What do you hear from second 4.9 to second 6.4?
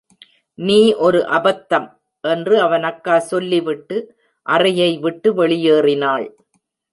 விட்டு வெளியேறினாள்.